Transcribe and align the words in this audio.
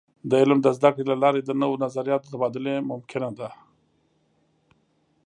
د 0.29 0.31
علم 0.41 0.59
د 0.63 0.67
زده 0.77 0.89
کړې 0.93 1.05
له 1.11 1.15
لارې 1.23 1.41
د 1.43 1.49
نوو 1.61 1.81
نظریاتو 1.85 2.25
د 2.27 2.31
تبادلې 2.33 2.75
ممکنه 2.91 3.29
ده. 3.39 3.49